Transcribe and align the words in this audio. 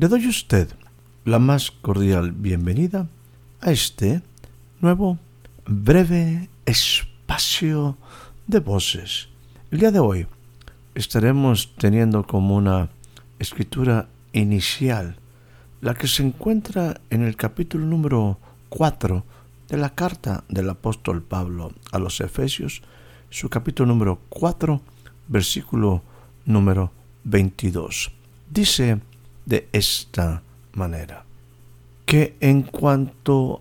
Le 0.00 0.08
doy 0.08 0.24
a 0.24 0.30
usted 0.30 0.66
la 1.26 1.38
más 1.38 1.70
cordial 1.70 2.32
bienvenida 2.32 3.06
a 3.60 3.70
este 3.70 4.22
nuevo 4.80 5.18
breve 5.66 6.48
espacio 6.64 7.98
de 8.46 8.60
voces. 8.60 9.28
El 9.70 9.80
día 9.80 9.90
de 9.90 9.98
hoy 9.98 10.26
estaremos 10.94 11.74
teniendo 11.76 12.26
como 12.26 12.56
una 12.56 12.88
escritura 13.38 14.08
inicial 14.32 15.16
la 15.82 15.92
que 15.92 16.08
se 16.08 16.22
encuentra 16.22 16.98
en 17.10 17.22
el 17.22 17.36
capítulo 17.36 17.84
número 17.84 18.38
4 18.70 19.22
de 19.68 19.76
la 19.76 19.90
carta 19.90 20.44
del 20.48 20.70
apóstol 20.70 21.22
Pablo 21.22 21.74
a 21.92 21.98
los 21.98 22.22
Efesios, 22.22 22.80
su 23.28 23.50
capítulo 23.50 23.88
número 23.88 24.18
4, 24.30 24.80
versículo 25.28 26.02
número 26.46 26.90
22. 27.24 28.12
Dice 28.48 28.98
de 29.50 29.68
esta 29.72 30.42
manera. 30.72 31.24
Que 32.06 32.36
en 32.40 32.62
cuanto 32.62 33.60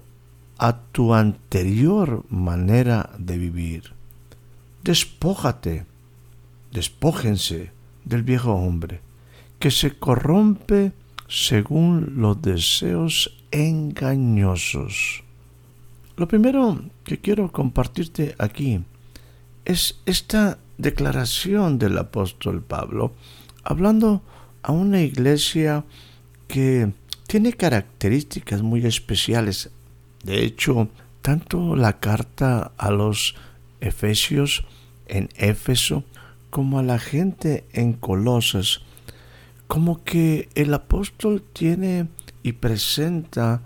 a 0.58 0.78
tu 0.94 1.14
anterior 1.14 2.24
manera 2.30 3.10
de 3.18 3.38
vivir, 3.38 3.94
despójate, 4.84 5.86
despójense 6.72 7.72
del 8.06 8.24
viejo 8.24 8.54
hombre, 8.54 9.02
que 9.58 9.72
se 9.72 9.98
corrompe 9.98 10.94
según 11.28 12.22
los 12.22 12.42
deseos 12.42 13.36
engañosos. 13.52 15.24
Lo 16.18 16.28
primero 16.28 16.82
que 17.04 17.18
quiero 17.18 17.52
compartirte 17.52 18.36
aquí 18.38 18.84
es 19.66 20.00
esta 20.06 20.60
declaración 20.78 21.80
del 21.80 21.98
apóstol 21.98 22.62
Pablo, 22.62 23.14
hablando 23.64 24.22
a 24.70 24.72
una 24.72 25.02
iglesia 25.02 25.84
que 26.48 26.94
tiene 27.26 27.54
características 27.54 28.62
muy 28.62 28.86
especiales. 28.86 29.72
De 30.24 30.44
hecho, 30.44 30.90
tanto 31.24 31.76
la 31.76 32.00
carta 32.00 32.72
a 32.78 32.92
los 32.92 33.34
Efesios 33.82 34.64
en 35.08 35.30
Éfeso 35.38 36.04
como 36.52 36.78
a 36.78 36.84
la 36.84 37.00
gente 37.00 37.66
en 37.74 37.94
Colosas, 37.94 38.82
como 39.66 40.04
que 40.04 40.50
el 40.54 40.72
apóstol 40.72 41.42
tiene 41.52 42.08
y 42.44 42.52
presenta 42.54 43.64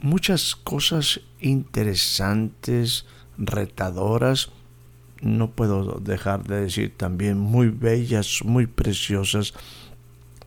muchas 0.00 0.56
cosas 0.56 1.20
interesantes, 1.40 3.04
retadoras, 3.36 4.50
no 5.20 5.50
puedo 5.50 6.00
dejar 6.00 6.44
de 6.44 6.62
decir 6.62 6.94
también 6.96 7.38
muy 7.38 7.68
bellas, 7.68 8.40
muy 8.44 8.66
preciosas, 8.66 9.52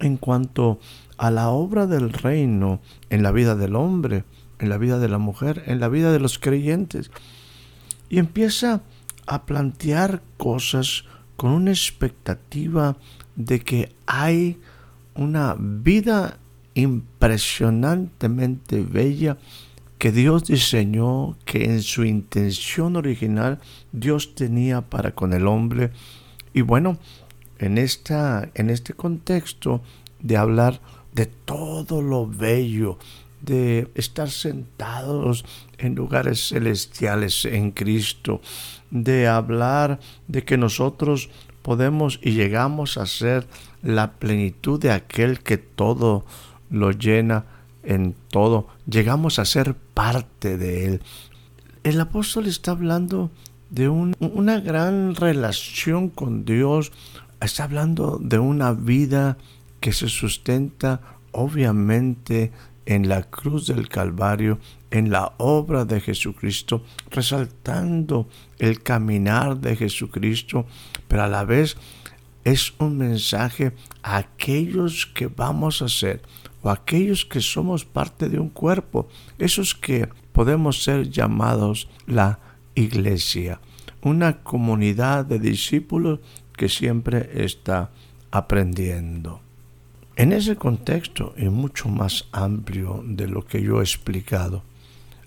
en 0.01 0.17
cuanto 0.17 0.79
a 1.17 1.31
la 1.31 1.49
obra 1.49 1.87
del 1.87 2.11
reino 2.11 2.81
en 3.09 3.23
la 3.23 3.31
vida 3.31 3.55
del 3.55 3.75
hombre, 3.75 4.25
en 4.59 4.69
la 4.69 4.77
vida 4.77 4.99
de 4.99 5.07
la 5.07 5.17
mujer, 5.17 5.63
en 5.67 5.79
la 5.79 5.87
vida 5.87 6.11
de 6.11 6.19
los 6.19 6.39
creyentes. 6.39 7.11
Y 8.09 8.19
empieza 8.19 8.81
a 9.27 9.45
plantear 9.45 10.21
cosas 10.37 11.05
con 11.37 11.51
una 11.51 11.71
expectativa 11.71 12.97
de 13.35 13.61
que 13.61 13.93
hay 14.05 14.59
una 15.15 15.55
vida 15.57 16.37
impresionantemente 16.73 18.81
bella 18.81 19.37
que 19.97 20.11
Dios 20.11 20.45
diseñó, 20.45 21.37
que 21.45 21.63
en 21.65 21.81
su 21.83 22.03
intención 22.05 22.95
original 22.95 23.59
Dios 23.91 24.33
tenía 24.33 24.81
para 24.81 25.13
con 25.13 25.33
el 25.33 25.45
hombre. 25.45 25.91
Y 26.53 26.61
bueno, 26.61 26.97
en, 27.61 27.77
esta, 27.77 28.49
en 28.55 28.69
este 28.69 28.93
contexto 28.93 29.81
de 30.19 30.35
hablar 30.35 30.81
de 31.13 31.27
todo 31.27 32.01
lo 32.01 32.27
bello, 32.27 32.97
de 33.41 33.89
estar 33.95 34.29
sentados 34.29 35.45
en 35.77 35.95
lugares 35.95 36.49
celestiales 36.49 37.45
en 37.45 37.71
Cristo, 37.71 38.41
de 38.89 39.27
hablar 39.27 39.99
de 40.27 40.43
que 40.43 40.57
nosotros 40.57 41.29
podemos 41.61 42.19
y 42.21 42.31
llegamos 42.31 42.97
a 42.97 43.05
ser 43.05 43.47
la 43.83 44.13
plenitud 44.13 44.79
de 44.79 44.91
aquel 44.91 45.39
que 45.39 45.57
todo 45.57 46.25
lo 46.69 46.91
llena 46.91 47.45
en 47.83 48.15
todo, 48.29 48.67
llegamos 48.87 49.39
a 49.39 49.45
ser 49.45 49.75
parte 49.75 50.57
de 50.57 50.85
él. 50.85 51.01
El 51.83 51.99
apóstol 51.99 52.47
está 52.47 52.71
hablando 52.71 53.31
de 53.71 53.89
una 53.89 54.59
gran 54.59 55.15
relación 55.15 56.09
con 56.09 56.45
Dios, 56.45 56.91
está 57.45 57.63
hablando 57.63 58.19
de 58.21 58.39
una 58.39 58.73
vida 58.73 59.37
que 59.79 59.91
se 59.93 60.07
sustenta 60.07 61.01
obviamente 61.31 62.51
en 62.85 63.07
la 63.07 63.23
cruz 63.23 63.67
del 63.67 63.87
Calvario, 63.87 64.59
en 64.89 65.11
la 65.11 65.33
obra 65.37 65.85
de 65.85 66.01
Jesucristo, 66.01 66.83
resaltando 67.09 68.27
el 68.59 68.81
caminar 68.81 69.57
de 69.57 69.75
Jesucristo, 69.75 70.65
pero 71.07 71.23
a 71.23 71.27
la 71.27 71.45
vez 71.45 71.77
es 72.43 72.73
un 72.79 72.97
mensaje 72.97 73.71
a 74.03 74.17
aquellos 74.17 75.05
que 75.05 75.27
vamos 75.27 75.81
a 75.81 75.89
ser 75.89 76.21
o 76.63 76.69
aquellos 76.69 77.25
que 77.25 77.39
somos 77.41 77.85
parte 77.85 78.29
de 78.29 78.39
un 78.39 78.49
cuerpo, 78.49 79.07
esos 79.39 79.73
que 79.73 80.09
podemos 80.31 80.83
ser 80.83 81.09
llamados 81.09 81.87
la 82.05 82.39
iglesia, 82.75 83.59
una 84.01 84.43
comunidad 84.43 85.25
de 85.25 85.39
discípulos 85.39 86.19
que 86.61 86.69
siempre 86.69 87.43
está 87.43 87.89
aprendiendo. 88.29 89.41
En 90.15 90.31
ese 90.31 90.57
contexto 90.57 91.33
y 91.35 91.45
mucho 91.45 91.89
más 91.89 92.27
amplio 92.31 93.03
de 93.03 93.27
lo 93.27 93.43
que 93.47 93.63
yo 93.63 93.79
he 93.79 93.83
explicado, 93.83 94.61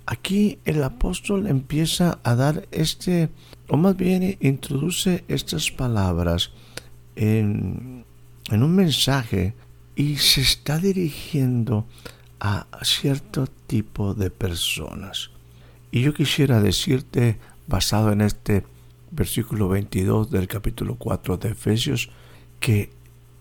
aquí 0.06 0.60
el 0.64 0.80
apóstol 0.84 1.48
empieza 1.48 2.20
a 2.22 2.36
dar 2.36 2.68
este, 2.70 3.30
o 3.68 3.76
más 3.76 3.96
bien 3.96 4.36
introduce 4.38 5.24
estas 5.26 5.72
palabras 5.72 6.52
en, 7.16 8.04
en 8.52 8.62
un 8.62 8.76
mensaje 8.76 9.54
y 9.96 10.18
se 10.18 10.40
está 10.40 10.78
dirigiendo 10.78 11.84
a 12.38 12.68
cierto 12.84 13.48
tipo 13.66 14.14
de 14.14 14.30
personas. 14.30 15.30
Y 15.90 16.02
yo 16.02 16.14
quisiera 16.14 16.60
decirte, 16.60 17.38
basado 17.66 18.12
en 18.12 18.20
este 18.20 18.62
versículo 19.14 19.68
22 19.68 20.30
del 20.30 20.48
capítulo 20.48 20.96
4 20.96 21.36
de 21.36 21.50
Efesios, 21.50 22.10
que 22.60 22.90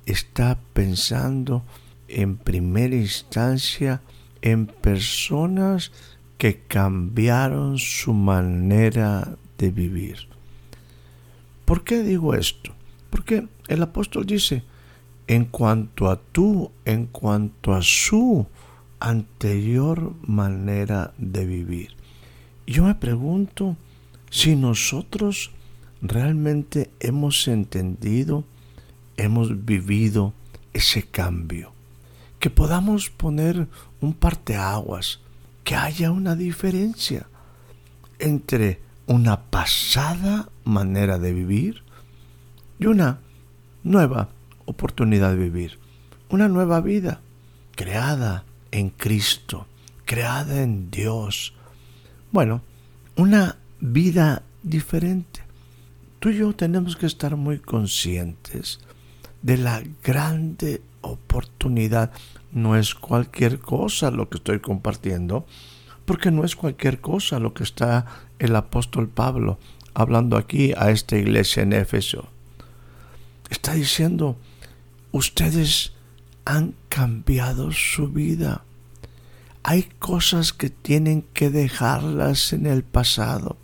está 0.06 0.60
pensando 0.74 1.64
en 2.08 2.38
primera 2.38 2.96
instancia 2.96 4.02
en 4.42 4.68
personas 4.68 5.92
que 6.38 6.60
cambiaron 6.68 7.80
su 7.80 8.14
manera 8.14 9.38
de 9.58 9.72
vivir. 9.72 10.28
¿Por 11.66 11.84
qué 11.84 12.04
digo 12.04 12.36
esto? 12.36 12.74
Porque 13.10 13.48
el 13.68 13.82
apóstol 13.82 14.26
dice, 14.26 14.64
en 15.28 15.46
cuanto 15.46 16.10
a 16.10 16.18
tú, 16.18 16.72
en 16.86 17.06
cuanto 17.08 17.74
a 17.74 17.82
su 17.82 18.46
anterior 19.00 20.14
manera 20.22 21.14
de 21.18 21.46
vivir. 21.46 21.96
Yo 22.68 22.84
me 22.84 22.96
pregunto 22.96 23.78
si 24.30 24.56
nosotros 24.56 25.52
realmente 26.04 26.92
hemos 27.00 27.48
entendido, 27.48 28.44
hemos 29.16 29.66
vivido 29.66 30.34
ese 30.74 31.04
cambio. 31.04 31.72
Que 32.40 32.50
podamos 32.50 33.10
poner 33.10 33.68
un 34.02 34.14
parteaguas, 34.14 35.22
que 35.64 35.76
haya 35.76 36.12
una 36.12 36.36
diferencia 36.36 37.26
entre 38.20 38.82
una 39.08 39.44
pasada 39.44 40.50
manera 40.66 41.18
de 41.20 41.32
vivir 41.32 41.84
y 42.80 42.88
una 42.88 43.20
nueva 43.84 44.30
oportunidad 44.66 45.32
de 45.32 45.38
vivir. 45.38 45.80
Una 46.30 46.50
nueva 46.50 46.82
vida 46.82 47.22
creada 47.76 48.44
en 48.72 48.90
Cristo, 48.90 49.68
creada 50.04 50.62
en 50.64 50.92
Dios. 50.92 51.54
Bueno, 52.32 52.62
una 53.16 53.56
vida 53.80 54.44
diferente. 54.64 55.33
Tú 56.24 56.30
y 56.30 56.38
yo 56.38 56.56
tenemos 56.56 56.96
que 56.96 57.06
estar 57.06 57.36
muy 57.36 57.60
conscientes 57.60 58.80
de 59.42 59.58
la 59.58 59.84
grande 60.06 60.82
oportunidad. 61.02 62.14
No 62.54 62.78
es 62.78 62.96
cualquier 62.96 63.60
cosa 63.60 64.10
lo 64.10 64.30
que 64.30 64.38
estoy 64.38 64.62
compartiendo, 64.62 65.46
porque 66.06 66.32
no 66.32 66.46
es 66.46 66.56
cualquier 66.56 67.02
cosa 67.02 67.40
lo 67.40 67.54
que 67.54 67.64
está 67.64 68.06
el 68.40 68.56
apóstol 68.56 69.10
Pablo 69.10 69.60
hablando 69.94 70.38
aquí 70.38 70.72
a 70.78 70.92
esta 70.92 71.18
iglesia 71.18 71.64
en 71.64 71.74
Éfeso. 71.74 72.30
Está 73.50 73.74
diciendo, 73.74 74.38
ustedes 75.12 75.92
han 76.46 76.74
cambiado 76.88 77.74
su 77.74 78.08
vida. 78.08 78.64
Hay 79.62 79.90
cosas 80.00 80.54
que 80.54 80.70
tienen 80.70 81.24
que 81.34 81.50
dejarlas 81.50 82.54
en 82.54 82.66
el 82.66 82.84
pasado. 82.84 83.58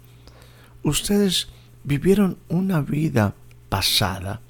Ustedes 0.83 1.47
vivieron 1.89 2.37
una 2.49 2.81
vida 2.81 3.33
pasada. 3.67 4.41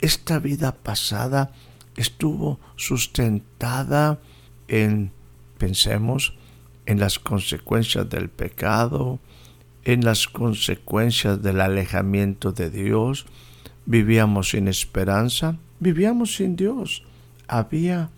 Esta 0.00 0.40
vida 0.40 0.74
pasada 0.74 1.52
estuvo 1.96 2.58
sustentada 2.74 4.18
en, 4.66 5.12
pensemos, 5.56 6.34
en 6.86 6.98
las 6.98 7.20
consecuencias 7.20 8.10
del 8.10 8.28
pecado, 8.28 9.20
en 9.84 10.04
las 10.04 10.26
consecuencias 10.26 11.40
del 11.40 11.60
alejamiento 11.60 12.50
de 12.50 12.70
Dios. 12.70 13.24
Vivíamos 13.86 14.50
sin 14.50 14.66
esperanza, 14.66 15.56
vivíamos 15.78 16.34
sin 16.34 16.56
Dios. 16.56 17.04
Había 17.46 18.10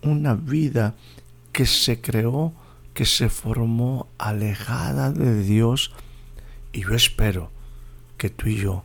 una 0.00 0.34
vida 0.34 0.94
que 1.52 1.66
se 1.66 2.00
creó, 2.00 2.54
que 2.94 3.04
se 3.04 3.28
formó 3.28 4.06
alejada 4.16 5.12
de 5.12 5.42
Dios. 5.42 5.92
Y 6.72 6.84
yo 6.84 6.94
espero 6.94 7.57
que 8.18 8.28
tú 8.28 8.48
y 8.48 8.56
yo 8.56 8.84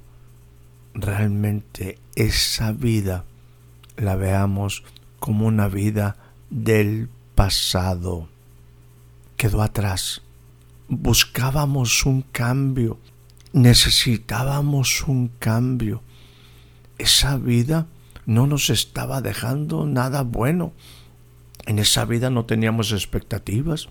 realmente 0.94 2.00
esa 2.16 2.72
vida 2.72 3.26
la 3.98 4.16
veamos 4.16 4.84
como 5.20 5.48
una 5.48 5.68
vida 5.68 6.16
del 6.50 7.10
pasado. 7.36 8.28
Quedó 9.38 9.62
atrás. 9.62 10.22
Buscábamos 10.88 12.06
un 12.06 12.22
cambio. 12.22 13.00
Necesitábamos 13.52 15.04
un 15.08 15.30
cambio. 15.40 16.02
Esa 16.98 17.38
vida 17.38 17.88
no 18.26 18.48
nos 18.48 18.70
estaba 18.70 19.22
dejando 19.22 19.86
nada 19.86 20.22
bueno. 20.22 20.74
En 21.66 21.80
esa 21.80 22.06
vida 22.06 22.30
no 22.30 22.46
teníamos 22.46 22.92
expectativas. 22.92 23.90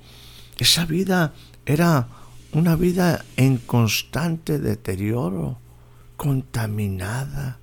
Esa 0.58 0.84
vida 0.84 1.32
era 1.66 2.08
una 2.52 2.76
vida 2.76 3.24
en 3.36 3.56
constante 3.56 4.58
deterioro, 4.58 5.58
contaminada, 6.16 7.58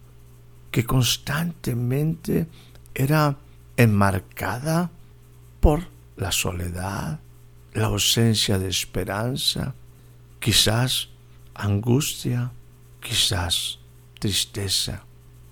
que 0.71 0.83
constantemente 0.83 2.47
era 2.94 3.38
enmarcada 3.77 4.91
por 5.59 5.88
la 6.18 6.31
soledad, 6.31 7.19
la 7.74 7.86
ausencia 7.86 8.57
de 8.57 8.68
esperanza, 8.68 9.75
quizás 10.39 11.09
angustia, 11.53 12.51
quizás 13.00 13.80
tristeza, 14.19 15.03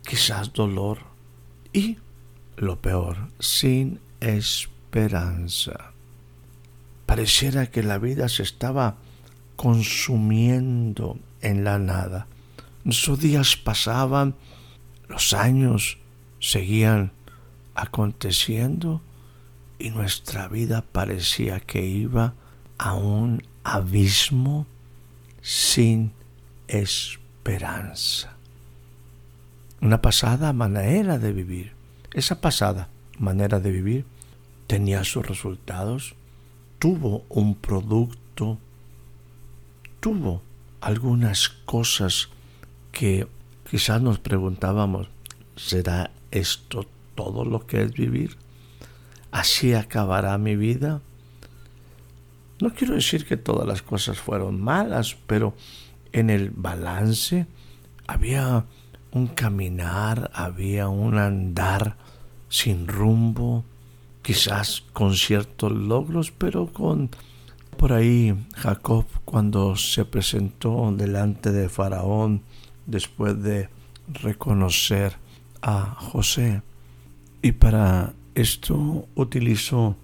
quizás 0.06 0.52
dolor 0.52 1.00
y, 1.74 1.98
lo 2.58 2.82
peor, 2.82 3.30
sin 3.40 4.00
esperanza. 4.20 5.92
Pareciera 7.06 7.68
que 7.68 7.84
la 7.84 8.00
vida 8.00 8.30
se 8.30 8.44
estaba 8.44 8.98
consumiendo 9.58 11.20
en 11.42 11.66
la 11.66 11.80
nada. 11.80 12.28
Nuestros 12.86 13.20
días 13.20 13.58
pasaban, 13.58 14.36
los 15.10 15.34
años 15.34 15.98
seguían 16.40 17.12
aconteciendo 17.76 19.02
y 19.80 19.90
nuestra 19.90 20.48
vida 20.48 20.82
parecía 20.82 21.60
que 21.60 21.86
iba 21.86 22.34
a 22.78 22.94
un 22.94 23.44
abismo 23.64 24.66
sin 25.42 26.14
esperanza. 26.68 28.36
Una 29.82 30.02
pasada 30.02 30.54
manera 30.54 31.20
de 31.20 31.34
vivir. 31.34 31.74
Esa 32.14 32.42
pasada 32.42 32.90
manera 33.20 33.60
de 33.60 33.72
vivir 33.72 34.06
tenía 34.66 35.04
sus 35.04 35.26
resultados, 35.26 36.16
tuvo 36.80 37.26
un 37.30 37.56
producto, 37.56 38.60
tuvo 40.08 40.42
algunas 40.80 41.50
cosas 41.50 42.30
que 42.94 43.28
quizás 43.70 44.02
nos 44.02 44.20
preguntábamos, 44.20 45.10
¿será 45.58 46.12
esto 46.32 46.86
todo 47.14 47.44
lo 47.44 47.68
que 47.68 47.82
es 47.82 47.92
vivir? 47.92 48.38
¿Así 49.32 49.74
acabará 49.74 50.38
mi 50.38 50.56
vida? 50.56 51.02
No 52.62 52.74
quiero 52.74 52.96
decir 52.96 53.26
que 53.26 53.36
todas 53.36 53.68
las 53.68 53.82
cosas 53.82 54.18
fueron 54.18 54.62
malas, 54.62 55.18
pero 55.28 55.56
en 56.14 56.30
el 56.30 56.52
balance 56.52 57.46
había 58.08 58.64
un 59.12 59.28
caminar, 59.28 60.32
había 60.34 60.88
un 60.88 61.18
andar 61.18 61.98
sin 62.48 62.88
rumbo, 62.88 63.66
quizás 64.22 64.86
con 64.94 65.16
ciertos 65.16 65.74
logros, 65.74 66.32
pero 66.32 66.68
con 66.72 67.10
por 67.78 67.94
ahí 67.94 68.36
Jacob 68.56 69.06
cuando 69.24 69.76
se 69.76 70.04
presentó 70.04 70.92
delante 70.92 71.52
de 71.52 71.70
Faraón 71.70 72.42
después 72.86 73.42
de 73.42 73.70
reconocer 74.22 75.14
a 75.62 75.96
José. 75.96 76.62
Y 77.42 77.52
para 77.54 78.14
esto 78.36 79.08
utilizó 79.16 79.96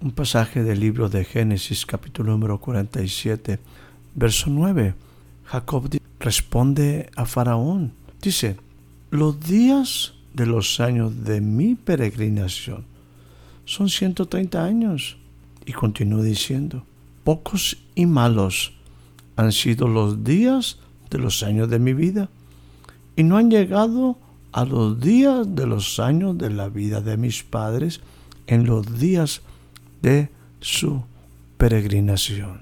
un 0.00 0.10
pasaje 0.10 0.62
del 0.64 0.80
libro 0.80 1.08
de 1.08 1.24
Génesis 1.24 1.86
capítulo 1.86 2.32
número 2.32 2.58
47, 2.58 3.60
verso 4.14 4.46
9. 4.50 4.94
Jacob 5.44 5.88
responde 6.18 7.08
a 7.14 7.24
Faraón. 7.24 7.92
Dice, 8.20 8.56
los 9.10 9.40
días 9.40 10.14
de 10.34 10.46
los 10.46 10.80
años 10.80 11.24
de 11.24 11.40
mi 11.40 11.74
peregrinación 11.76 12.84
son 13.64 13.88
130 13.88 14.64
años. 14.64 15.18
Y 15.64 15.72
continúa 15.72 16.24
diciendo, 16.24 16.84
pocos 17.24 17.78
y 17.94 18.06
malos 18.06 18.72
han 19.36 19.52
sido 19.52 19.88
los 19.88 20.24
días 20.24 20.78
de 21.10 21.18
los 21.18 21.42
años 21.42 21.68
de 21.68 21.78
mi 21.78 21.92
vida 21.92 22.28
y 23.16 23.22
no 23.22 23.36
han 23.36 23.50
llegado 23.50 24.18
a 24.52 24.64
los 24.64 25.00
días 25.00 25.54
de 25.54 25.66
los 25.66 25.98
años 25.98 26.36
de 26.38 26.50
la 26.50 26.68
vida 26.68 27.00
de 27.00 27.16
mis 27.16 27.42
padres 27.42 28.00
en 28.46 28.66
los 28.66 28.98
días 28.98 29.40
de 30.02 30.28
su 30.60 31.02
peregrinación. 31.56 32.60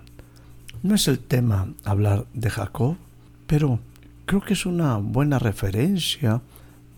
No 0.82 0.94
es 0.94 1.08
el 1.08 1.18
tema 1.18 1.72
hablar 1.84 2.26
de 2.32 2.50
Jacob, 2.50 2.96
pero 3.46 3.80
creo 4.26 4.40
que 4.40 4.54
es 4.54 4.66
una 4.66 4.96
buena 4.96 5.38
referencia 5.38 6.40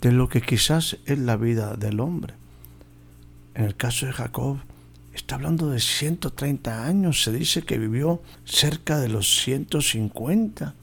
de 0.01 0.13
lo 0.13 0.29
que 0.29 0.43
quizás 0.43 0.99
es 1.07 1.19
la 1.19 1.37
vida 1.37 1.75
del 1.77 2.01
hombre. 2.01 2.35
En 3.55 3.65
el 3.65 3.77
caso 3.77 4.07
de 4.07 4.13
Jacob, 4.13 4.59
está 5.15 5.35
hablando 5.35 5.69
de 5.71 5.81
130 5.81 6.87
años, 6.87 7.23
se 7.23 7.33
dice 7.33 7.63
que 7.63 7.79
vivió 7.79 8.23
cerca 8.45 8.99
de 8.99 9.09
los 9.09 9.43
150. 9.43 10.75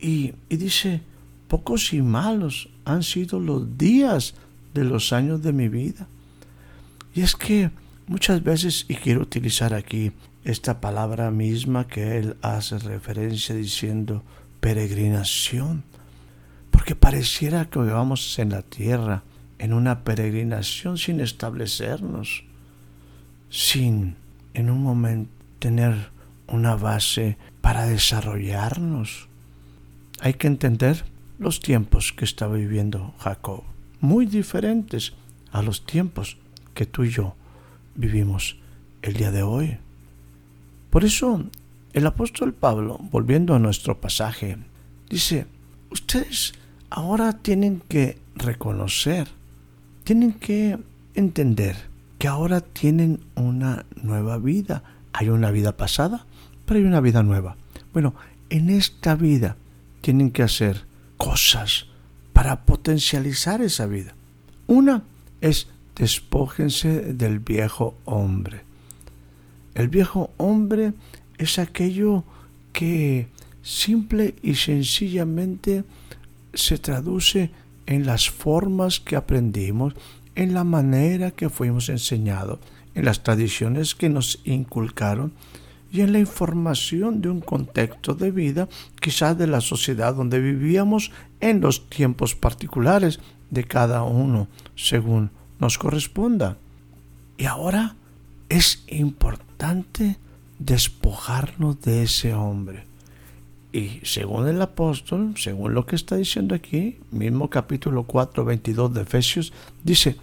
Y, 0.00 0.34
y 0.48 0.56
dice, 0.56 1.02
pocos 1.48 1.92
y 1.92 2.02
malos 2.02 2.68
han 2.84 3.02
sido 3.02 3.40
los 3.40 3.78
días 3.78 4.34
de 4.74 4.84
los 4.84 5.12
años 5.12 5.42
de 5.42 5.52
mi 5.52 5.68
vida. 5.68 6.06
Y 7.14 7.22
es 7.22 7.34
que 7.34 7.70
muchas 8.06 8.42
veces, 8.42 8.84
y 8.88 8.94
quiero 8.94 9.22
utilizar 9.22 9.74
aquí 9.74 10.12
esta 10.44 10.80
palabra 10.80 11.30
misma 11.30 11.86
que 11.86 12.18
él 12.18 12.36
hace 12.42 12.78
referencia 12.78 13.54
diciendo 13.54 14.22
peregrinación, 14.60 15.82
porque 16.70 16.94
pareciera 16.94 17.64
que 17.70 17.78
vamos 17.78 18.38
en 18.38 18.50
la 18.50 18.62
tierra 18.62 19.22
en 19.58 19.72
una 19.72 20.04
peregrinación 20.04 20.98
sin 20.98 21.20
establecernos, 21.20 22.44
sin 23.50 24.16
en 24.54 24.70
un 24.70 24.82
momento 24.82 25.30
tener 25.58 26.10
una 26.46 26.76
base 26.76 27.36
para 27.60 27.86
desarrollarnos. 27.86 29.28
Hay 30.20 30.34
que 30.34 30.46
entender 30.46 31.04
los 31.38 31.60
tiempos 31.60 32.12
que 32.12 32.24
estaba 32.24 32.54
viviendo 32.54 33.14
Jacob, 33.18 33.62
muy 34.00 34.26
diferentes 34.26 35.14
a 35.52 35.62
los 35.62 35.84
tiempos 35.84 36.38
que 36.74 36.86
tú 36.86 37.04
y 37.04 37.10
yo 37.10 37.34
vivimos 37.94 38.56
el 39.02 39.14
día 39.14 39.30
de 39.30 39.42
hoy. 39.42 39.78
Por 40.90 41.04
eso 41.04 41.44
el 41.92 42.06
apóstol 42.06 42.52
Pablo, 42.52 42.98
volviendo 43.10 43.54
a 43.54 43.58
nuestro 43.58 44.00
pasaje, 44.00 44.58
dice, 45.08 45.46
ustedes 45.90 46.54
ahora 46.90 47.32
tienen 47.34 47.82
que 47.88 48.18
reconocer, 48.34 49.28
tienen 50.04 50.32
que 50.32 50.78
entender 51.14 51.76
que 52.26 52.30
ahora 52.30 52.60
tienen 52.60 53.20
una 53.36 53.86
nueva 54.02 54.38
vida. 54.38 54.82
Hay 55.12 55.28
una 55.28 55.52
vida 55.52 55.76
pasada, 55.76 56.26
pero 56.64 56.80
hay 56.80 56.84
una 56.84 57.00
vida 57.00 57.22
nueva. 57.22 57.56
Bueno, 57.92 58.16
en 58.50 58.68
esta 58.68 59.14
vida 59.14 59.56
tienen 60.00 60.32
que 60.32 60.42
hacer 60.42 60.86
cosas 61.18 61.86
para 62.32 62.64
potencializar 62.64 63.62
esa 63.62 63.86
vida. 63.86 64.16
Una 64.66 65.04
es 65.40 65.68
despójense 65.94 67.14
del 67.14 67.38
viejo 67.38 67.96
hombre. 68.06 68.62
El 69.76 69.86
viejo 69.86 70.30
hombre 70.36 70.94
es 71.38 71.60
aquello 71.60 72.24
que 72.72 73.28
simple 73.62 74.34
y 74.42 74.56
sencillamente 74.56 75.84
se 76.54 76.76
traduce 76.78 77.52
en 77.86 78.04
las 78.04 78.28
formas 78.28 78.98
que 78.98 79.14
aprendimos, 79.14 79.94
en 80.36 80.54
la 80.54 80.64
manera 80.64 81.32
que 81.32 81.48
fuimos 81.48 81.88
enseñados, 81.88 82.60
en 82.94 83.04
las 83.04 83.22
tradiciones 83.22 83.94
que 83.94 84.08
nos 84.08 84.40
inculcaron 84.44 85.32
y 85.90 86.02
en 86.02 86.12
la 86.12 86.18
información 86.18 87.20
de 87.22 87.30
un 87.30 87.40
contexto 87.40 88.14
de 88.14 88.30
vida, 88.30 88.68
quizás 89.00 89.36
de 89.36 89.46
la 89.46 89.60
sociedad 89.60 90.14
donde 90.14 90.38
vivíamos 90.38 91.10
en 91.40 91.60
los 91.60 91.88
tiempos 91.88 92.34
particulares 92.34 93.18
de 93.50 93.64
cada 93.64 94.02
uno, 94.02 94.48
según 94.74 95.30
nos 95.58 95.78
corresponda. 95.78 96.58
Y 97.38 97.46
ahora 97.46 97.96
es 98.48 98.84
importante 98.88 100.18
despojarnos 100.58 101.80
de 101.80 102.02
ese 102.02 102.34
hombre. 102.34 102.84
Y 103.76 104.00
según 104.04 104.48
el 104.48 104.62
apóstol, 104.62 105.34
según 105.36 105.74
lo 105.74 105.84
que 105.84 105.96
está 105.96 106.16
diciendo 106.16 106.54
aquí, 106.54 106.96
mismo 107.10 107.50
capítulo 107.50 108.04
4, 108.04 108.42
22 108.42 108.94
de 108.94 109.02
Efesios, 109.02 109.52
dice, 109.84 110.16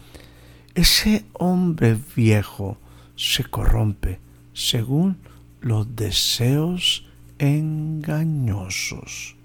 ese 0.74 1.26
hombre 1.34 1.96
viejo 2.16 2.80
se 3.16 3.44
corrompe 3.44 4.18
según 4.56 5.18
los 5.62 5.96
deseos 5.96 7.06
engañosos. 7.38 9.36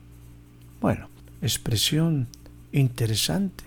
Bueno, 0.80 1.10
expresión 1.42 2.28
interesante. 2.72 3.64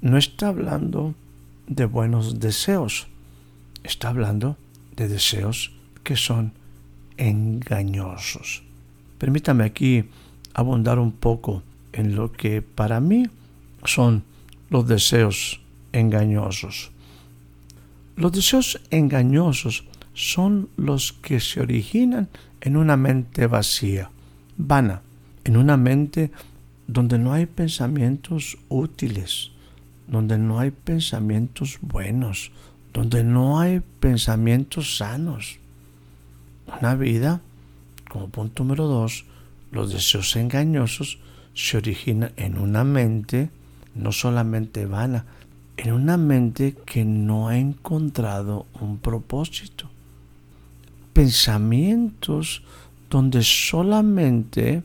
No 0.00 0.16
está 0.16 0.48
hablando 0.48 1.14
de 1.66 1.84
buenos 1.84 2.40
deseos, 2.40 3.06
está 3.84 4.08
hablando 4.08 4.56
de 4.96 5.08
deseos 5.08 5.72
que 6.04 6.16
son 6.16 6.54
engañosos. 7.22 8.64
Permítame 9.18 9.64
aquí 9.64 10.04
abundar 10.54 10.98
un 10.98 11.12
poco 11.12 11.62
en 11.92 12.16
lo 12.16 12.32
que 12.32 12.62
para 12.62 13.00
mí 13.00 13.28
son 13.84 14.24
los 14.70 14.88
deseos 14.88 15.60
engañosos. 15.92 16.90
Los 18.16 18.32
deseos 18.32 18.80
engañosos 18.90 19.84
son 20.14 20.68
los 20.76 21.12
que 21.12 21.38
se 21.38 21.60
originan 21.60 22.28
en 22.60 22.76
una 22.76 22.96
mente 22.96 23.46
vacía, 23.46 24.10
vana, 24.56 25.02
en 25.44 25.56
una 25.56 25.76
mente 25.76 26.32
donde 26.88 27.18
no 27.18 27.32
hay 27.32 27.46
pensamientos 27.46 28.58
útiles, 28.68 29.52
donde 30.08 30.38
no 30.38 30.58
hay 30.58 30.72
pensamientos 30.72 31.78
buenos, 31.80 32.50
donde 32.92 33.22
no 33.22 33.60
hay 33.60 33.80
pensamientos 34.00 34.96
sanos. 34.96 35.61
Una 36.80 36.94
vida, 36.94 37.40
como 38.08 38.28
punto 38.28 38.64
número 38.64 38.86
dos, 38.86 39.24
los 39.70 39.92
deseos 39.92 40.36
engañosos 40.36 41.18
se 41.54 41.76
originan 41.76 42.32
en 42.36 42.58
una 42.58 42.84
mente 42.84 43.50
no 43.94 44.12
solamente 44.12 44.86
vana, 44.86 45.24
en 45.76 45.92
una 45.92 46.16
mente 46.16 46.76
que 46.86 47.04
no 47.04 47.48
ha 47.48 47.58
encontrado 47.58 48.66
un 48.80 48.98
propósito. 48.98 49.88
Pensamientos 51.12 52.62
donde 53.10 53.42
solamente 53.42 54.82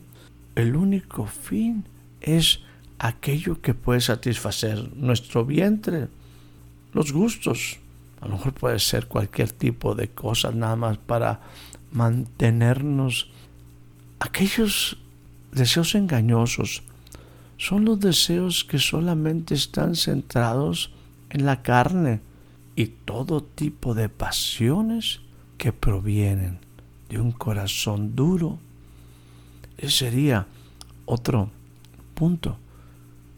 el 0.54 0.76
único 0.76 1.26
fin 1.26 1.84
es 2.20 2.60
aquello 2.98 3.60
que 3.60 3.74
puede 3.74 4.00
satisfacer 4.00 4.90
nuestro 4.96 5.44
vientre, 5.44 6.08
los 6.92 7.12
gustos. 7.12 7.78
A 8.20 8.26
lo 8.26 8.34
mejor 8.34 8.52
puede 8.52 8.78
ser 8.80 9.06
cualquier 9.06 9.52
tipo 9.52 9.94
de 9.94 10.08
cosas 10.08 10.54
nada 10.54 10.76
más 10.76 10.98
para 10.98 11.40
mantenernos. 11.92 13.30
Aquellos 14.20 14.98
deseos 15.52 15.94
engañosos 15.94 16.82
son 17.56 17.84
los 17.84 17.98
deseos 18.00 18.64
que 18.64 18.78
solamente 18.78 19.54
están 19.54 19.96
centrados 19.96 20.92
en 21.30 21.44
la 21.44 21.62
carne 21.62 22.20
y 22.76 22.86
todo 22.86 23.42
tipo 23.42 23.94
de 23.94 24.08
pasiones 24.08 25.20
que 25.56 25.72
provienen 25.72 26.58
de 27.08 27.20
un 27.20 27.32
corazón 27.32 28.14
duro. 28.14 28.58
Ese 29.76 30.10
sería 30.10 30.46
otro 31.04 31.50
punto. 32.14 32.58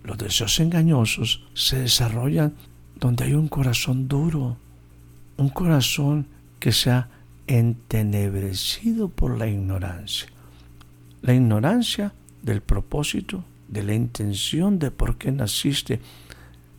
Los 0.05 0.19
deseos 0.19 0.59
engañosos 0.61 1.45
se 1.55 1.79
desarrollan 1.79 2.55
donde 2.99 3.25
hay 3.25 3.35
un 3.35 3.49
corazón 3.49 4.09
duro, 4.09 4.57
un 5.37 5.49
corazón 5.49 6.27
que 6.59 6.73
se 6.73 6.91
ha 6.91 7.09
entenebrecido 7.51 9.09
por 9.09 9.37
la 9.37 9.49
ignorancia. 9.49 10.29
La 11.21 11.35
ignorancia 11.35 12.13
del 12.43 12.63
propósito 12.63 13.45
de 13.67 13.83
la 13.83 13.95
intención 13.95 14.79
de 14.79 14.93
por 14.93 15.19
qué 15.19 15.33
naciste, 15.33 16.01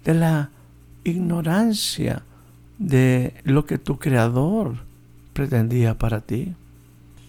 de 0.06 0.14
la 0.14 0.50
ignorancia 1.04 2.24
de 2.78 3.34
lo 3.44 3.66
que 3.66 3.78
tu 3.78 4.00
creador 4.00 4.78
pretendía 5.34 5.98
para 5.98 6.22
ti. 6.22 6.54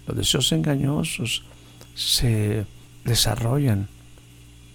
Los 0.06 0.16
deseos 0.16 0.52
engañosos 0.52 1.44
se 1.94 2.64
desarrollan 3.04 3.88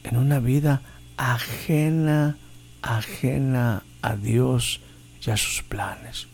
en 0.04 0.18
una 0.18 0.40
vida 0.40 0.82
ajena, 1.16 2.38
ajena 2.82 3.84
a 4.02 4.18
Dios 4.18 4.82
y 5.26 5.32
a 5.32 5.38
sus 5.38 5.64
planes. 5.64 6.28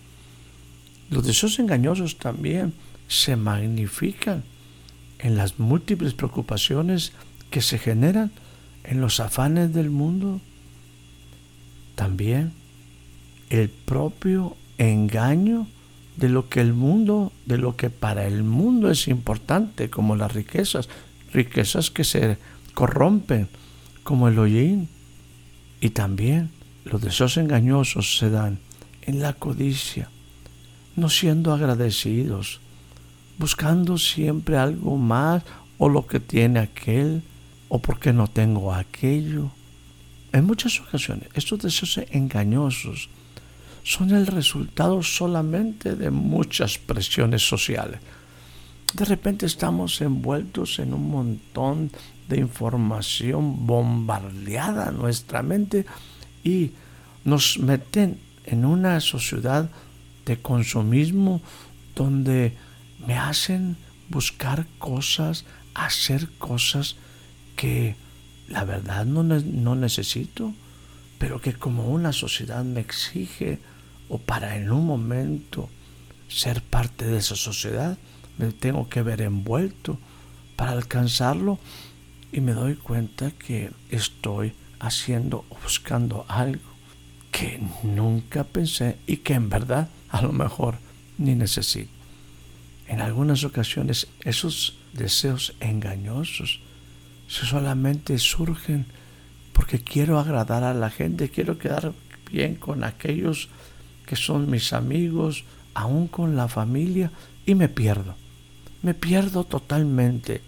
Los 1.13 1.27
deseos 1.27 1.59
engañosos 1.59 2.17
también 2.17 2.73
se 3.07 3.35
magnifican 3.35 4.43
en 5.19 5.37
las 5.37 5.59
múltiples 5.59 6.15
preocupaciones 6.15 7.11
que 7.51 7.61
se 7.61 7.77
generan 7.77 8.31
en 8.83 8.99
los 8.99 9.19
afanes 9.19 9.75
del 9.75 9.91
mundo, 9.91 10.41
también 11.93 12.51
el 13.51 13.69
propio 13.69 14.57
engaño 14.79 15.67
de 16.17 16.29
lo 16.29 16.49
que 16.49 16.61
el 16.61 16.73
mundo, 16.73 17.31
de 17.45 17.59
lo 17.59 17.77
que 17.77 17.91
para 17.91 18.25
el 18.25 18.43
mundo 18.43 18.89
es 18.89 19.07
importante, 19.07 19.91
como 19.91 20.15
las 20.15 20.33
riquezas, 20.33 20.89
riquezas 21.31 21.91
que 21.91 22.03
se 22.03 22.39
corrompen, 22.73 23.49
como 24.03 24.29
el 24.29 24.39
hollín. 24.39 24.89
Y 25.79 25.91
también 25.91 26.49
los 26.85 27.03
deseos 27.03 27.37
engañosos 27.37 28.17
se 28.17 28.31
dan 28.31 28.57
en 29.03 29.21
la 29.21 29.33
codicia, 29.33 30.09
no 30.95 31.09
siendo 31.09 31.53
agradecidos, 31.53 32.59
buscando 33.37 33.97
siempre 33.97 34.57
algo 34.57 34.97
más 34.97 35.43
o 35.77 35.89
lo 35.89 36.05
que 36.05 36.19
tiene 36.19 36.59
aquel 36.59 37.23
o 37.69 37.79
porque 37.79 38.13
no 38.13 38.27
tengo 38.27 38.73
aquello. 38.73 39.51
En 40.31 40.45
muchas 40.45 40.79
ocasiones 40.79 41.29
estos 41.33 41.59
deseos 41.59 41.99
engañosos 42.11 43.09
son 43.83 44.11
el 44.11 44.27
resultado 44.27 45.03
solamente 45.03 45.95
de 45.95 46.09
muchas 46.09 46.77
presiones 46.77 47.47
sociales. 47.47 47.99
De 48.93 49.05
repente 49.05 49.45
estamos 49.45 49.99
envueltos 50.01 50.79
en 50.79 50.93
un 50.93 51.09
montón 51.09 51.91
de 52.29 52.37
información 52.37 53.65
bombardeada 53.65 54.89
en 54.89 54.97
nuestra 54.97 55.41
mente 55.41 55.85
y 56.43 56.71
nos 57.25 57.57
meten 57.57 58.19
en 58.45 58.65
una 58.65 58.99
sociedad 58.99 59.69
de 60.25 60.41
consumismo 60.41 61.41
donde 61.95 62.53
me 63.05 63.17
hacen 63.17 63.77
buscar 64.09 64.65
cosas, 64.79 65.45
hacer 65.73 66.29
cosas 66.37 66.95
que 67.55 67.95
la 68.47 68.63
verdad 68.63 69.05
no, 69.05 69.23
no 69.23 69.75
necesito, 69.75 70.53
pero 71.17 71.41
que 71.41 71.53
como 71.53 71.87
una 71.87 72.13
sociedad 72.13 72.63
me 72.63 72.81
exige 72.81 73.59
o 74.09 74.17
para 74.17 74.57
en 74.57 74.71
un 74.71 74.85
momento 74.85 75.69
ser 76.27 76.61
parte 76.61 77.05
de 77.05 77.17
esa 77.17 77.35
sociedad, 77.35 77.97
me 78.37 78.51
tengo 78.51 78.89
que 78.89 79.01
ver 79.01 79.21
envuelto 79.21 79.99
para 80.55 80.71
alcanzarlo 80.71 81.59
y 82.31 82.41
me 82.41 82.53
doy 82.53 82.75
cuenta 82.75 83.31
que 83.31 83.71
estoy 83.89 84.53
haciendo 84.79 85.45
o 85.49 85.57
buscando 85.61 86.25
algo 86.27 86.73
que 87.31 87.59
nunca 87.83 88.43
pensé 88.43 88.97
y 89.07 89.17
que 89.17 89.33
en 89.33 89.49
verdad 89.49 89.89
a 90.13 90.21
lo 90.21 90.31
mejor 90.31 90.77
ni 91.17 91.35
necesito. 91.35 91.91
En 92.87 93.01
algunas 93.01 93.43
ocasiones 93.43 94.07
esos 94.23 94.77
deseos 94.93 95.55
engañosos 95.59 96.61
solamente 97.27 98.19
surgen 98.19 98.85
porque 99.53 99.79
quiero 99.79 100.19
agradar 100.19 100.63
a 100.63 100.73
la 100.75 100.91
gente, 100.91 101.29
quiero 101.29 101.57
quedar 101.57 101.93
bien 102.31 102.55
con 102.55 102.83
aquellos 102.83 103.49
que 104.05 104.15
son 104.15 104.49
mis 104.49 104.71
amigos, 104.71 105.45
aún 105.73 106.07
con 106.07 106.35
la 106.35 106.47
familia, 106.47 107.11
y 107.45 107.55
me 107.55 107.69
pierdo. 107.69 108.15
me 108.81 108.93
pierdo 108.93 109.45
totalmente 109.45 110.41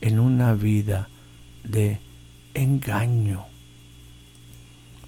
en 0.00 0.18
una 0.18 0.54
vida 0.54 1.08
de 1.62 2.00
engaño. 2.54 3.44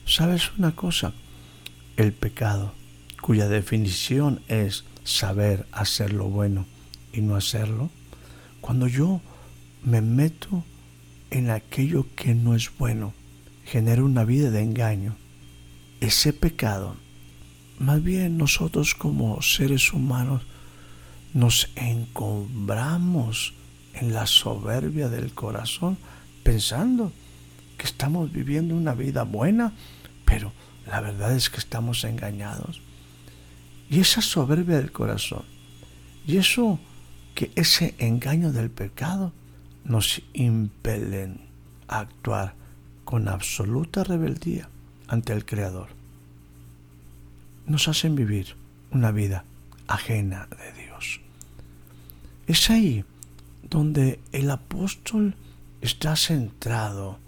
¿Sabes 0.04 0.52
una 0.58 0.72
cosa? 0.72 1.12
El 1.96 2.12
pecado, 2.12 2.74
cuya 3.20 3.48
definición 3.48 4.42
es 4.48 4.84
saber 5.04 5.66
hacer 5.72 6.12
lo 6.12 6.24
bueno 6.24 6.66
y 7.12 7.20
no 7.20 7.36
hacerlo, 7.36 7.90
cuando 8.60 8.86
yo 8.86 9.20
me 9.82 10.00
meto 10.00 10.64
en 11.30 11.50
aquello 11.50 12.06
que 12.14 12.34
no 12.34 12.54
es 12.54 12.70
bueno, 12.78 13.14
genera 13.64 14.04
una 14.04 14.24
vida 14.24 14.50
de 14.50 14.62
engaño. 14.62 15.16
Ese 16.00 16.32
pecado, 16.32 16.96
más 17.78 18.02
bien 18.02 18.38
nosotros 18.38 18.94
como 18.94 19.40
seres 19.42 19.92
humanos, 19.92 20.42
nos 21.34 21.70
encombramos 21.76 23.54
en 23.94 24.12
la 24.14 24.26
soberbia 24.26 25.08
del 25.08 25.34
corazón 25.34 25.98
pensando 26.42 27.12
que 27.76 27.86
estamos 27.86 28.32
viviendo 28.32 28.74
una 28.74 28.94
vida 28.94 29.24
buena, 29.24 29.72
pero 30.24 30.52
la 30.86 31.00
verdad 31.00 31.34
es 31.34 31.50
que 31.50 31.58
estamos 31.58 32.04
engañados. 32.04 32.80
Y 33.90 34.00
esa 34.00 34.20
soberbia 34.20 34.76
del 34.76 34.92
corazón, 34.92 35.44
y 36.26 36.36
eso 36.36 36.78
que 37.34 37.50
ese 37.54 37.94
engaño 37.98 38.52
del 38.52 38.70
pecado 38.70 39.32
nos 39.84 40.20
impelen 40.34 41.40
a 41.86 42.00
actuar 42.00 42.54
con 43.04 43.28
absoluta 43.28 44.04
rebeldía 44.04 44.68
ante 45.06 45.32
el 45.32 45.46
Creador. 45.46 45.88
Nos 47.66 47.88
hacen 47.88 48.14
vivir 48.14 48.54
una 48.90 49.10
vida 49.10 49.44
ajena 49.86 50.46
de 50.50 50.84
Dios. 50.84 51.20
Es 52.46 52.68
ahí 52.70 53.04
donde 53.70 54.20
el 54.32 54.50
apóstol 54.50 55.34
está 55.80 56.16
centrado 56.16 57.18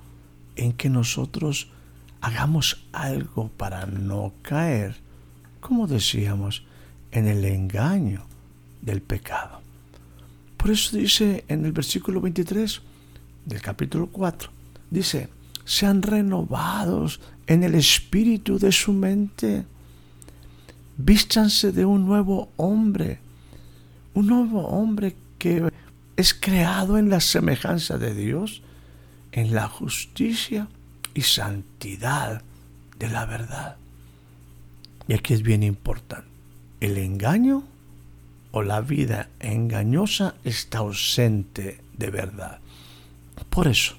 en 0.56 0.72
que 0.72 0.90
nosotros 0.90 1.68
hagamos 2.20 2.84
algo 2.92 3.48
para 3.48 3.86
no 3.86 4.32
caer, 4.42 4.96
como 5.60 5.86
decíamos, 5.86 6.64
en 7.12 7.26
el 7.26 7.44
engaño 7.44 8.24
del 8.82 9.02
pecado. 9.02 9.60
Por 10.56 10.70
eso 10.70 10.96
dice 10.96 11.44
en 11.48 11.64
el 11.64 11.72
versículo 11.72 12.20
23 12.20 12.80
del 13.46 13.60
capítulo 13.62 14.08
4, 14.08 14.50
dice, 14.90 15.28
sean 15.64 16.02
renovados 16.02 17.20
en 17.46 17.64
el 17.64 17.74
espíritu 17.74 18.58
de 18.58 18.72
su 18.72 18.92
mente, 18.92 19.64
vístanse 20.96 21.72
de 21.72 21.84
un 21.84 22.04
nuevo 22.06 22.50
hombre, 22.56 23.20
un 24.14 24.26
nuevo 24.26 24.66
hombre 24.68 25.16
que 25.38 25.70
es 26.16 26.34
creado 26.34 26.98
en 26.98 27.08
la 27.08 27.20
semejanza 27.20 27.98
de 27.98 28.14
Dios, 28.14 28.62
en 29.32 29.54
la 29.54 29.68
justicia 29.68 30.68
y 31.14 31.22
santidad 31.22 32.42
de 32.98 33.08
la 33.08 33.24
verdad. 33.24 33.76
Y 35.10 35.14
aquí 35.14 35.34
es 35.34 35.42
bien 35.42 35.64
importante. 35.64 36.28
El 36.78 36.96
engaño 36.96 37.64
o 38.52 38.62
la 38.62 38.80
vida 38.80 39.28
engañosa 39.40 40.36
está 40.44 40.78
ausente 40.78 41.80
de 41.98 42.10
verdad. 42.10 42.60
Por 43.48 43.66
eso, 43.66 43.96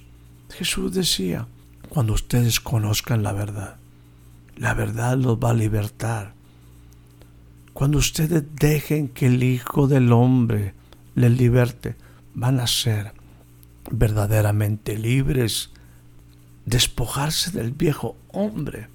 Jesús 0.53 0.93
decía, 0.93 1.47
cuando 1.89 2.13
ustedes 2.13 2.61
conozcan 2.61 3.23
la 3.23 3.33
verdad, 3.33 3.75
la 4.55 4.73
verdad 4.73 5.17
los 5.17 5.37
va 5.37 5.49
a 5.49 5.53
libertar. 5.53 6.31
Cuando 7.73 7.97
ustedes 7.97 8.45
dejen 8.55 9.09
que 9.09 9.25
el 9.25 9.43
Hijo 9.43 9.87
del 9.89 10.13
Hombre 10.13 10.73
les 11.15 11.37
liberte, 11.37 11.97
van 12.33 12.61
a 12.61 12.67
ser 12.67 13.11
verdaderamente 13.91 14.97
libres. 14.97 15.71
Despojarse 16.65 17.51
del 17.51 17.71
viejo 17.71 18.15
hombre 18.29 18.87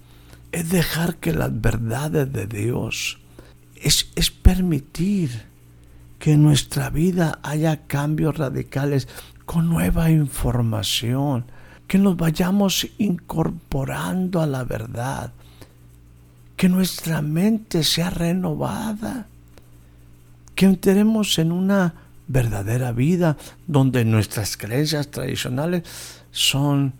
es 0.57 0.71
dejar 0.71 1.16
que 1.16 1.35
las 1.35 1.61
verdades 1.61 2.33
de 2.33 2.47
Dios, 2.47 3.19
es, 3.75 4.09
es 4.14 4.31
permitir 4.31 5.42
que 6.19 6.33
en 6.33 6.42
nuestra 6.42 6.88
vida 6.88 7.38
haya 7.42 7.83
cambios 7.87 8.38
radicales 8.38 9.07
con 9.45 9.69
nueva 9.69 10.11
información, 10.11 11.45
que 11.87 11.99
nos 11.99 12.16
vayamos 12.16 12.88
incorporando 12.97 14.40
a 14.40 14.47
la 14.47 14.64
verdad, 14.64 15.35
que 16.57 16.71
nuestra 16.71 17.21
mente 17.21 17.85
sea 17.85 18.09
renovada, 18.09 19.27
que 20.55 20.64
entremos 20.64 21.38
en 21.38 21.53
una 21.53 21.92
verdadera 22.29 22.92
vida, 22.92 23.37
donde 23.66 24.07
nuestras 24.07 24.57
creencias 24.57 25.11
tradicionales 25.11 25.83
son 26.31 26.95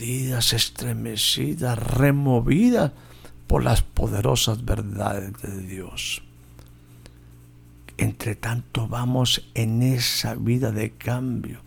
sacudidas, 0.00 0.54
estremecidas, 0.54 1.78
removidas 1.78 2.92
por 3.46 3.62
las 3.62 3.82
poderosas 3.82 4.64
verdades 4.64 5.32
de 5.42 5.60
Dios. 5.60 6.22
Entre 7.98 8.34
tanto 8.34 8.88
vamos 8.88 9.46
en 9.54 9.82
esa 9.82 10.34
vida 10.34 10.72
de 10.72 10.92
cambio, 10.92 11.60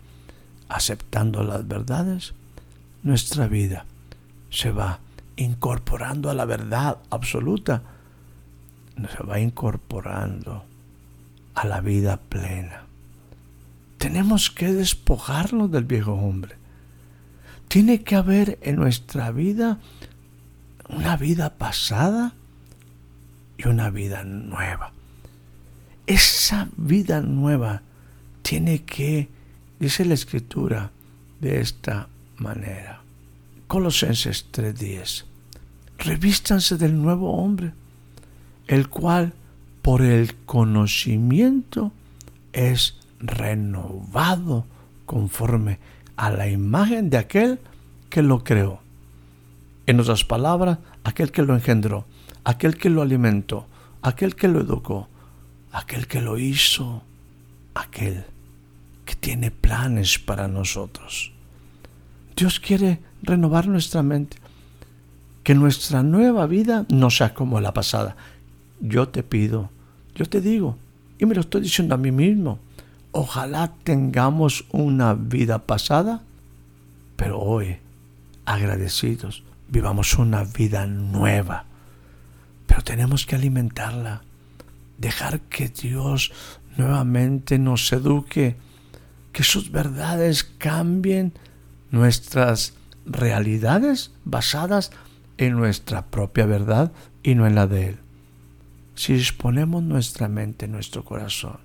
aceptando 0.68 1.44
las 1.44 1.68
verdades, 1.68 2.34
nuestra 3.04 3.46
vida 3.46 3.86
se 4.50 4.72
va 4.72 4.98
incorporando 5.36 6.28
a 6.28 6.34
la 6.34 6.44
verdad 6.44 6.98
absoluta, 7.10 7.82
se 8.96 9.22
va 9.22 9.38
incorporando 9.38 10.64
a 11.54 11.66
la 11.66 11.80
vida 11.80 12.16
plena. 12.16 12.82
Tenemos 13.98 14.50
que 14.50 14.72
despojarnos 14.72 15.70
del 15.70 15.84
viejo 15.84 16.14
hombre. 16.14 16.63
Tiene 17.74 18.04
que 18.04 18.14
haber 18.14 18.60
en 18.62 18.76
nuestra 18.76 19.32
vida 19.32 19.80
una 20.88 21.16
vida 21.16 21.54
pasada 21.54 22.32
y 23.58 23.66
una 23.66 23.90
vida 23.90 24.22
nueva. 24.22 24.92
Esa 26.06 26.68
vida 26.76 27.20
nueva 27.20 27.82
tiene 28.42 28.84
que, 28.84 29.28
dice 29.80 30.04
la 30.04 30.14
escritura, 30.14 30.92
de 31.40 31.60
esta 31.60 32.06
manera. 32.36 33.02
Colosenses 33.66 34.46
3:10. 34.52 35.24
Revístanse 35.98 36.76
del 36.76 37.02
nuevo 37.02 37.32
hombre, 37.38 37.72
el 38.68 38.88
cual 38.88 39.32
por 39.82 40.02
el 40.02 40.36
conocimiento 40.46 41.90
es 42.52 42.98
renovado 43.18 44.64
conforme 45.06 45.80
a 46.16 46.30
la 46.30 46.48
imagen 46.48 47.10
de 47.10 47.18
aquel 47.18 47.58
que 48.10 48.22
lo 48.22 48.44
creó. 48.44 48.80
En 49.86 50.00
otras 50.00 50.24
palabras, 50.24 50.78
aquel 51.02 51.30
que 51.30 51.42
lo 51.42 51.54
engendró, 51.54 52.06
aquel 52.44 52.76
que 52.76 52.90
lo 52.90 53.02
alimentó, 53.02 53.66
aquel 54.02 54.34
que 54.34 54.48
lo 54.48 54.60
educó, 54.60 55.08
aquel 55.72 56.06
que 56.06 56.20
lo 56.20 56.38
hizo, 56.38 57.02
aquel 57.74 58.24
que 59.04 59.14
tiene 59.14 59.50
planes 59.50 60.18
para 60.18 60.48
nosotros. 60.48 61.32
Dios 62.36 62.60
quiere 62.60 63.00
renovar 63.22 63.68
nuestra 63.68 64.02
mente, 64.02 64.38
que 65.42 65.54
nuestra 65.54 66.02
nueva 66.02 66.46
vida 66.46 66.86
no 66.88 67.10
sea 67.10 67.34
como 67.34 67.60
la 67.60 67.74
pasada. 67.74 68.16
Yo 68.80 69.08
te 69.08 69.22
pido 69.22 69.70
yo 70.14 70.26
te 70.26 70.40
digo, 70.40 70.76
y 71.18 71.26
me 71.26 71.34
lo 71.34 71.40
estoy 71.40 71.62
diciendo 71.62 71.94
a 71.94 71.98
mí 71.98 72.12
mismo, 72.12 72.58
ojalá 73.14 73.72
tengamos 73.84 74.66
una 74.70 75.14
vida 75.14 75.60
pasada, 75.60 76.22
pero 77.16 77.40
hoy, 77.40 77.78
agradecidos, 78.44 79.42
vivamos 79.68 80.18
una 80.18 80.44
vida 80.44 80.86
nueva. 80.86 81.64
Pero 82.66 82.82
tenemos 82.82 83.24
que 83.24 83.36
alimentarla, 83.36 84.22
dejar 84.98 85.40
que 85.40 85.68
Dios 85.68 86.32
nuevamente 86.76 87.58
nos 87.58 87.90
eduque, 87.92 88.56
que 89.32 89.44
sus 89.44 89.70
verdades 89.70 90.44
cambien 90.44 91.32
nuestras 91.90 92.74
realidades 93.06 94.10
basadas 94.24 94.90
en 95.38 95.54
nuestra 95.54 96.06
propia 96.06 96.46
verdad 96.46 96.92
y 97.22 97.34
no 97.34 97.46
en 97.46 97.54
la 97.54 97.66
de 97.66 97.88
Él 97.88 98.04
si 98.94 99.14
disponemos 99.14 99.82
nuestra 99.82 100.28
mente, 100.28 100.68
nuestro 100.68 101.04
corazón, 101.04 101.58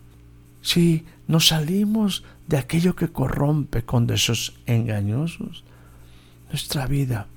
si 0.62 1.06
nos 1.28 1.48
salimos 1.48 2.24
de 2.48 2.58
aquello 2.58 2.95
que 2.95 3.10
corrompe 3.10 3.84
con 3.84 4.08
deseos 4.08 4.60
engañosos, 4.65 5.63
nuestra 6.50 6.88
vida 6.88 7.28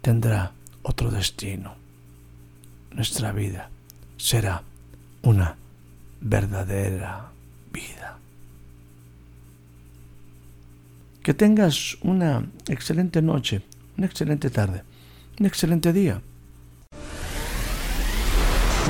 tendrá 0.00 0.52
otro 0.82 1.10
destino. 1.10 1.74
Nuestra 2.92 3.32
vida 3.32 3.70
será 4.16 4.62
una 5.22 5.56
verdadera 6.20 7.30
vida. 7.72 8.18
Que 11.22 11.34
tengas 11.34 11.98
una 12.02 12.46
excelente 12.68 13.20
noche, 13.20 13.62
una 13.96 14.06
excelente 14.06 14.50
tarde, 14.50 14.82
un 15.38 15.46
excelente 15.46 15.92
día. 15.92 16.22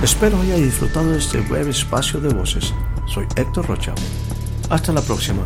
Espero 0.02 0.40
haya 0.40 0.56
disfrutado 0.56 1.10
de 1.10 1.18
este 1.18 1.40
breve 1.40 1.70
espacio 1.70 2.20
de 2.20 2.32
voces 2.32 2.72
Soy 3.10 3.26
Héctor 3.34 3.66
Rocha. 3.66 3.92
Hasta 4.70 4.92
la 4.92 5.02
próxima. 5.02 5.42